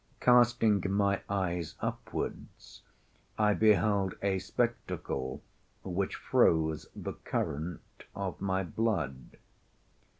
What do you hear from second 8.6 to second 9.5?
blood.